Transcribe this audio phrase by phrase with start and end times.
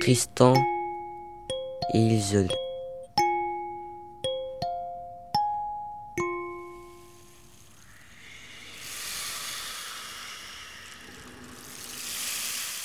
[0.00, 0.54] Tristan
[1.92, 2.50] et Isolde.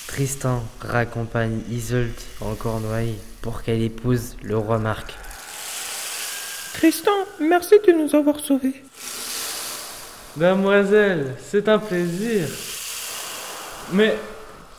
[0.08, 2.12] Tristan raccompagne Isolde
[2.42, 5.14] en Cornouailles pour qu'elle épouse le roi Marc.
[6.74, 8.84] Tristan, merci de nous avoir sauvés.
[10.36, 12.46] Mademoiselle, c'est un plaisir.
[13.94, 14.18] Mais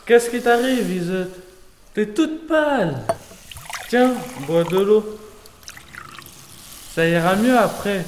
[0.06, 1.47] qu'est-ce qui t'arrive, Isolde?
[1.98, 2.94] T'es toute pâle.
[3.90, 4.14] Tiens,
[4.46, 5.20] bois de l'eau.
[6.94, 8.06] Ça ira mieux après.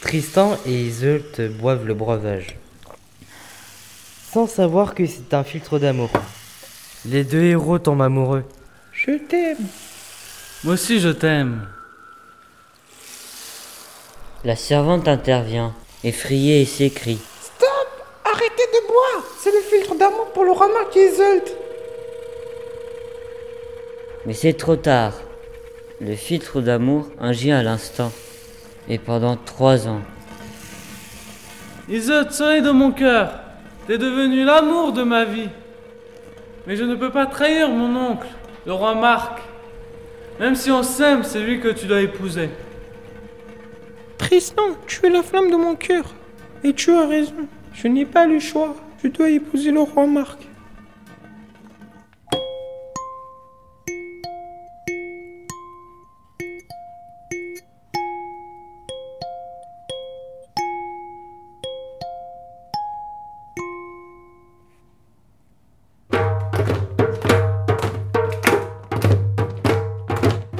[0.00, 2.56] Tristan et Isolde boivent le breuvage.
[4.30, 6.10] Sans savoir que c'est un filtre d'amour.
[7.04, 8.44] Les deux héros tombent amoureux.
[8.92, 9.66] Je t'aime.
[10.62, 11.66] Moi aussi, je t'aime.
[14.44, 15.74] La servante intervient,
[16.04, 17.18] effrayée et s'écrie.
[19.38, 21.48] C'est le filtre d'amour pour le roi Marc et Isolde.
[24.24, 25.14] Mais c'est trop tard.
[26.00, 28.12] Le filtre d'amour agit à l'instant.
[28.88, 30.00] Et pendant trois ans.
[31.88, 33.32] Isolde, soleil de mon cœur.
[33.88, 35.48] T'es devenu l'amour de ma vie.
[36.68, 38.28] Mais je ne peux pas trahir mon oncle,
[38.64, 39.40] le roi Marc.
[40.38, 42.48] Même si on s'aime, c'est lui que tu dois épouser.
[44.18, 46.04] Tristan, tu es la flamme de mon cœur.
[46.62, 47.48] Et tu as raison.
[47.74, 48.76] Je n'ai pas le choix.
[49.02, 50.38] Je dois épouser le roi Marc.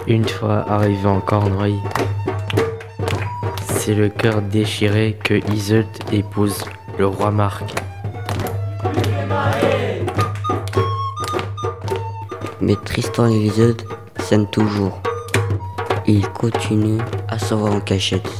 [0.08, 1.78] Une fois arrivé en Cornouailles,
[3.62, 6.64] c'est le cœur déchiré que Isolde épouse
[7.02, 7.64] le roi Marc.
[12.60, 13.82] Mais Tristan et Isolde
[14.20, 15.02] s'aiment toujours.
[16.06, 18.30] Ils continuent à se voir en cachette.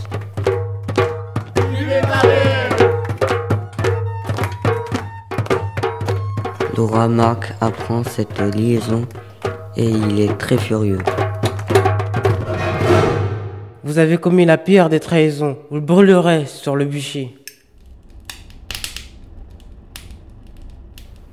[6.77, 9.05] Le roi Marc apprend cette liaison
[9.77, 11.03] et il est très furieux.
[13.83, 15.59] Vous avez commis la pire des trahisons.
[15.69, 17.42] Vous le brûlerez sur le bûcher.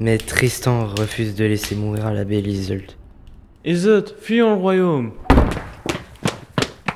[0.01, 2.93] Mais Tristan refuse de laisser mourir la belle Isolde.
[3.65, 5.11] Isolde, fuyons le royaume.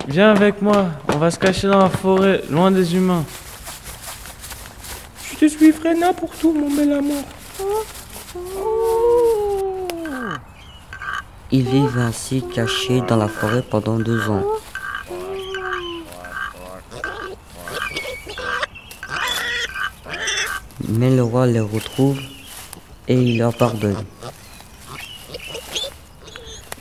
[0.08, 3.26] Viens avec moi, on va se cacher dans la forêt, loin des humains.
[5.34, 7.24] Je te suivrai n'importe où, mon bel amour.
[11.52, 14.46] Ils vivent ainsi cachés dans la forêt pendant deux ans.
[20.88, 22.18] Mais le roi les retrouve
[23.08, 24.04] et il leur pardonne.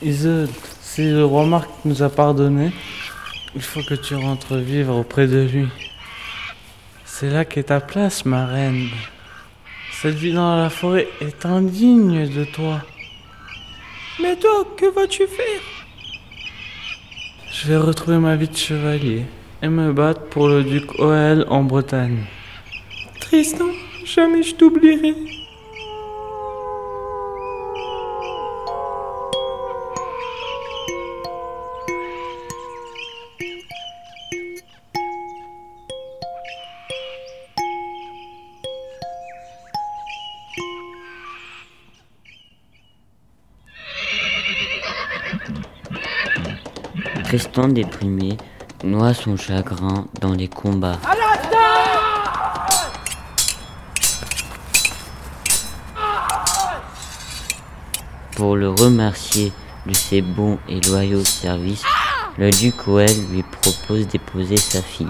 [0.01, 0.49] Isolde,
[0.81, 2.71] si le roi Marc nous a pardonné,
[3.55, 5.67] il faut que tu rentres vivre auprès de lui.
[7.05, 8.89] C'est là qu'est ta place, ma reine.
[10.01, 12.81] Cette vie dans la forêt est indigne de toi.
[14.21, 15.61] Mais toi, que vas-tu faire?
[17.51, 19.23] Je vais retrouver ma vie de chevalier
[19.61, 22.25] et me battre pour le duc Oel en Bretagne.
[23.21, 23.69] Tristan,
[24.05, 25.15] jamais je t'oublierai.
[47.33, 48.37] Tristan déprimé
[48.83, 50.99] noie son chagrin dans les combats.
[58.35, 59.51] Pour le remercier
[59.87, 61.81] de ses bons et loyaux services,
[62.37, 65.07] le duc Oel lui propose d'épouser sa fille.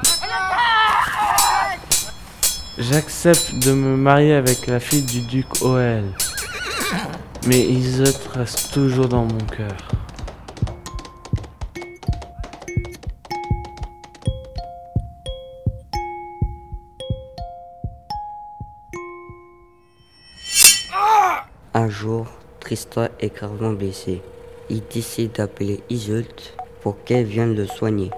[2.78, 6.06] J'accepte de me marier avec la fille du duc Oel.
[7.48, 9.76] Mais Isolde reste toujours dans mon cœur.
[21.84, 22.28] Un jour,
[22.62, 24.22] Tristan est gravement blessé.
[24.70, 26.42] Il décide d'appeler Isolde
[26.80, 28.10] pour qu'elle vienne le soigner.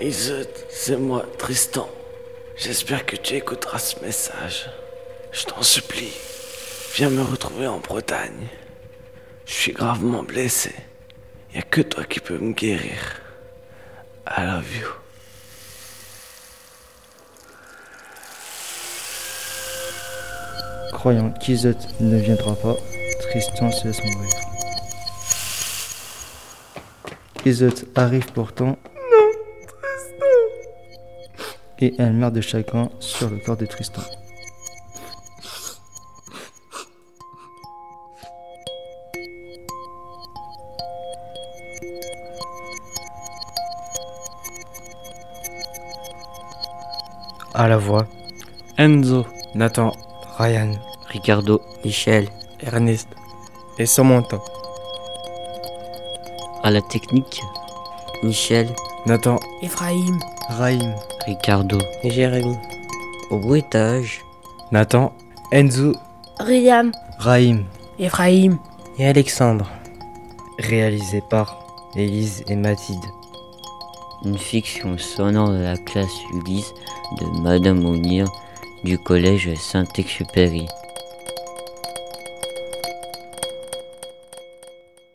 [0.00, 1.88] Isolde, c'est moi, Tristan.
[2.56, 4.70] J'espère que tu écouteras ce message.
[5.32, 6.14] Je t'en supplie,
[6.94, 8.46] viens me retrouver en Bretagne.
[9.44, 10.72] Je suis gravement blessé.
[11.52, 13.20] Y a que toi qui peux me guérir.
[14.28, 15.01] I love you.
[21.02, 22.76] Croyant qu'Isot ne viendra pas,
[23.22, 24.30] Tristan se laisse mourir.
[27.44, 28.78] Isot arrive pourtant.
[29.10, 29.32] Non,
[29.66, 30.26] Tristan
[31.80, 34.02] Et elle meurt de chagrin sur le corps de Tristan.
[47.54, 48.06] À la voix,
[48.78, 49.26] Enzo,
[49.56, 49.92] Nathan,
[50.38, 50.74] Ryan,
[51.12, 52.28] Ricardo, Michel,
[52.62, 53.08] Ernest
[53.78, 54.38] et Samantha.
[56.62, 57.42] à la technique,
[58.22, 58.68] Michel,
[59.04, 60.18] Nathan, Ephraim,
[60.48, 60.94] Raïm,
[61.26, 62.56] Ricardo, et Jérémy.
[63.30, 64.20] Au bruitage,
[64.70, 65.12] Nathan,
[65.50, 65.94] Enzo,
[66.38, 67.64] Riam, Raïm,
[67.98, 68.58] Ephraim,
[68.98, 69.68] et Alexandre.
[70.58, 71.58] Réalisé par
[71.96, 73.04] Élise et Mathilde.
[74.24, 76.72] une fiction sonore de la classe Ulysse
[77.18, 78.26] de Madame O'Neill
[78.84, 80.68] du collège Saint-Exupéry.